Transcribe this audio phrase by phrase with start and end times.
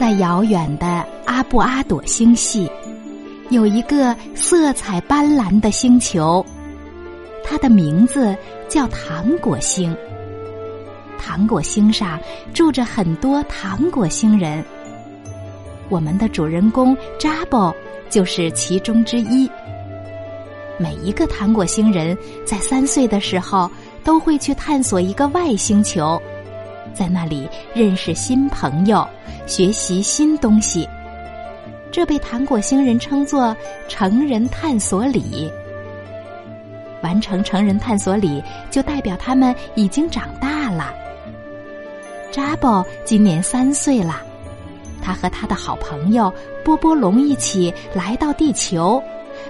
[0.00, 2.66] 在遥远的阿布阿朵星系，
[3.50, 6.42] 有一个色彩斑斓的星球。
[7.44, 8.34] 它的名字
[8.66, 9.94] 叫糖果星。
[11.18, 12.18] 糖果星上
[12.54, 14.64] 住着很多糖果星人，
[15.90, 17.70] 我们的主人公扎波
[18.08, 19.46] 就是其中之一。
[20.78, 23.70] 每一个糖果星人在三岁的时候
[24.02, 26.18] 都会去探索一个外星球，
[26.94, 29.06] 在那里认识新朋友，
[29.46, 30.88] 学习新东西。
[31.90, 33.56] 这被糖果星人称作
[33.88, 35.50] 成人探索礼。
[37.02, 40.94] 完成成人探索礼，就代表他们已经长大了。
[42.30, 44.22] 扎波今年三岁了，
[45.02, 49.02] 他和他的好朋友波波龙一起来到地球，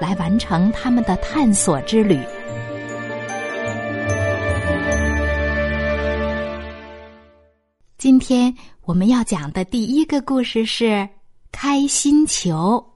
[0.00, 2.18] 来完成他们的探索之旅。
[8.04, 10.84] 今天我们要讲的第一个故事是
[11.50, 12.86] 《开心球》。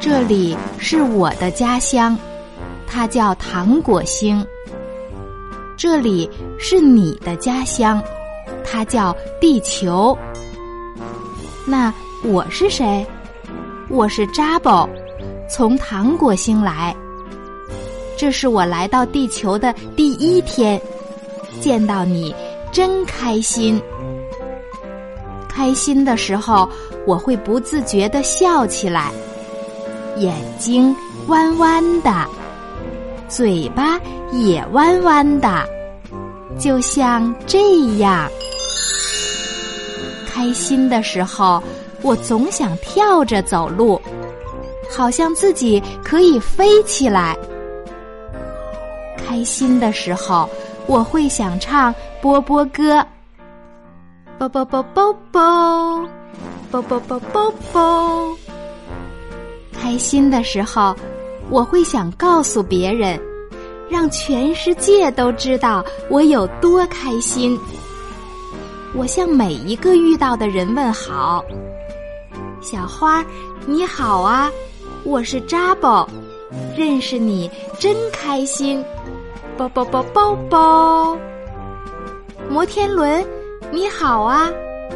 [0.00, 2.18] 这里是我的家乡，
[2.88, 4.44] 它叫糖果星。
[5.76, 8.02] 这里是你的家乡，
[8.64, 10.18] 它叫地球。
[11.64, 13.06] 那我是谁？
[13.88, 14.88] 我是扎宝，
[15.48, 16.92] 从糖果星来。
[18.16, 20.80] 这是我来到地球的第一天，
[21.60, 22.34] 见到你
[22.72, 23.80] 真开心。
[25.48, 26.68] 开心的时候，
[27.06, 29.10] 我会不自觉的笑起来。
[30.16, 30.94] 眼睛
[31.26, 32.10] 弯弯的，
[33.28, 34.00] 嘴巴
[34.32, 35.62] 也弯弯的，
[36.58, 37.58] 就像这
[37.98, 38.30] 样。
[40.26, 41.62] 开心的时候，
[42.00, 44.00] 我总想跳着走路，
[44.90, 47.36] 好像自己可以飞起来。
[49.36, 50.48] 开心的时候，
[50.86, 53.04] 我会想唱波波歌，
[54.38, 56.08] 波波波波波，
[56.70, 58.34] 波波波波波。
[59.78, 60.96] 开心的时候，
[61.50, 63.20] 我会想告诉别人，
[63.90, 67.60] 让全世界都知道我有多开心。
[68.94, 71.44] 我向每一个遇到的人问好
[72.62, 73.22] ：“小花，
[73.66, 74.50] 你好啊，
[75.04, 76.08] 我是扎宝，
[76.74, 78.82] 认识你真开心。”
[79.56, 81.16] 啵啵啵啵啵。
[82.50, 83.24] 摩天轮，
[83.70, 84.50] 你好啊，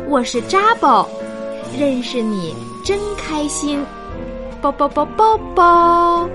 [0.07, 1.09] 我是扎宝，
[1.79, 2.55] 认识你
[2.85, 3.83] 真开心。
[4.61, 6.29] 啵啵啵啵啵。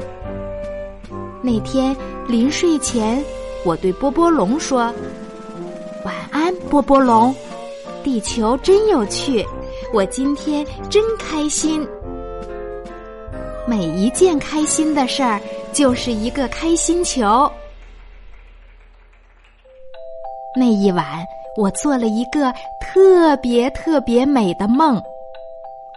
[1.43, 1.95] 那天
[2.27, 3.23] 临睡前，
[3.63, 4.91] 我对波波龙说
[6.03, 7.33] ：“晚安，波波龙。
[8.03, 9.45] 地球真有趣，
[9.93, 11.87] 我今天真开心。
[13.67, 15.39] 每一件开心的事儿，
[15.71, 17.47] 就是一个开心球。”
[20.57, 21.25] 那一晚，
[21.57, 25.01] 我做了一个特别特别美的梦。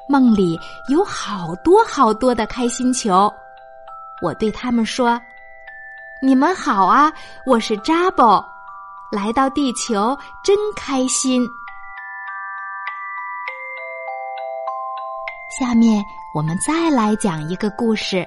[0.08, 0.58] 梦里
[0.88, 3.32] 有好多好多的开心球，
[4.20, 5.20] 我对他们说
[6.20, 7.12] ：“你们好啊，
[7.46, 8.44] 我是扎波，
[9.12, 11.46] 来到地球真开心。”
[15.60, 16.02] 下面
[16.34, 18.26] 我们再来讲一个故事。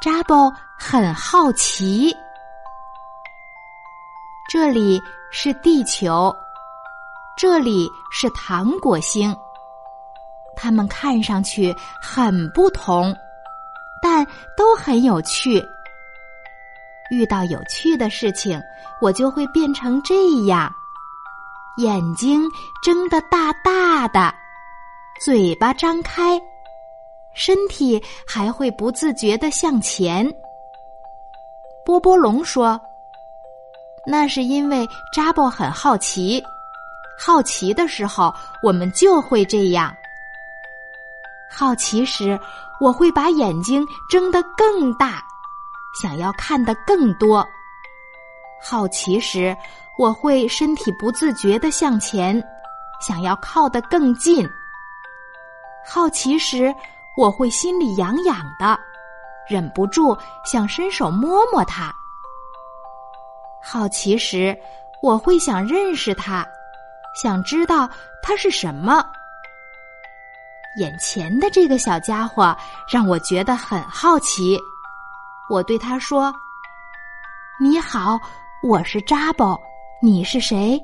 [0.00, 2.16] 扎波很好奇，
[4.48, 5.02] 这里
[5.38, 6.34] 是地球，
[7.36, 9.36] 这里是糖果星。
[10.56, 13.14] 它们看上去很不同，
[14.00, 14.26] 但
[14.56, 15.62] 都很有趣。
[17.10, 18.58] 遇到有趣的事情，
[18.98, 20.14] 我就会变成这
[20.46, 20.74] 样：
[21.76, 22.42] 眼睛
[22.82, 24.34] 睁得大大的，
[25.20, 26.40] 嘴巴张开，
[27.34, 30.26] 身体还会不自觉的向前。
[31.84, 32.80] 波波龙说
[34.06, 36.42] ：“那是因为扎波很好奇，
[37.18, 38.32] 好奇的时候，
[38.62, 39.94] 我们就会这样。”
[41.50, 42.38] 好奇时，
[42.80, 45.24] 我会把眼睛睁得更大，
[46.00, 47.46] 想要看得更多。
[48.62, 49.56] 好奇时，
[49.98, 52.42] 我会身体不自觉的向前，
[53.00, 54.48] 想要靠得更近。
[55.86, 56.74] 好奇时，
[57.16, 58.78] 我会心里痒痒的，
[59.48, 61.94] 忍不住想伸手摸摸它。
[63.68, 64.56] 好奇时，
[65.02, 66.46] 我会想认识它，
[67.20, 67.90] 想知道
[68.22, 69.04] 它是什么。
[70.78, 72.56] 眼前的这个小家伙
[72.88, 74.56] 让我觉得很好奇，
[75.50, 76.32] 我对他说
[77.60, 78.16] ：“你好，
[78.62, 79.60] 我是扎宝，
[80.00, 80.80] 你是谁？”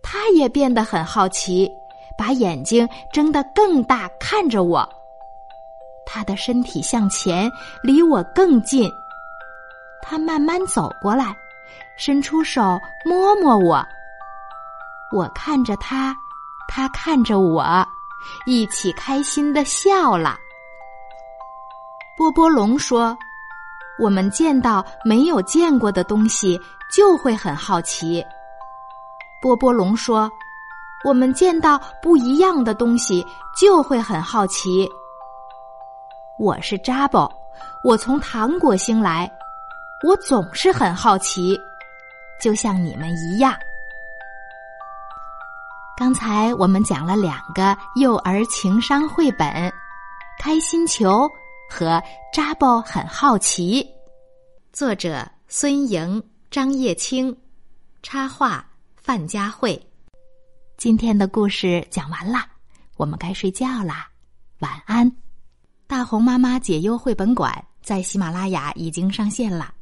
[0.00, 1.68] 他也变得很好奇，
[2.16, 4.88] 把眼睛睁得更大看着我。
[6.06, 7.50] 他的身体向前，
[7.82, 8.88] 离我更近。
[10.02, 11.34] 他慢慢走过来，
[11.96, 13.86] 伸出手摸摸我。
[15.12, 16.16] 我看着他，
[16.68, 17.86] 他看着我，
[18.46, 20.36] 一起开心的笑了。
[22.16, 23.16] 波波龙说
[23.98, 26.60] ：“我们见到没有见过的东西，
[26.90, 28.24] 就会很好奇。”
[29.42, 30.30] 波波龙说
[31.04, 33.24] ：“我们见到不一样的东西，
[33.56, 34.90] 就会很好奇。”
[36.38, 37.30] 我是扎宝，
[37.84, 39.30] 我从糖果星来，
[40.02, 41.60] 我总是很好奇，
[42.44, 43.58] 就像你们一样。
[45.96, 49.48] 刚才我们讲了两个幼儿情商绘本，
[50.38, 51.26] 《开心球》
[51.70, 51.92] 和
[52.34, 53.82] 《扎宝很好奇》，
[54.74, 57.34] 作者孙莹、张叶青，
[58.02, 58.62] 插画
[58.94, 59.80] 范佳慧。
[60.76, 62.40] 今天的故事讲完了，
[62.98, 64.06] 我们该睡觉啦，
[64.58, 65.10] 晚安。
[65.86, 69.72] 大红妈妈解忧绘本馆在喜马拉雅已经上线了。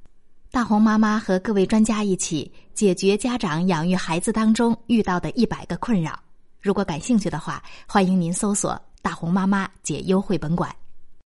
[0.53, 6.13] 大红妈妈和各位专家一起解决家长养育孩子当中遇到的一百个困扰。
[6.61, 10.71] 如果感兴趣的话，欢迎您搜索“大红妈妈解忧绘本馆”。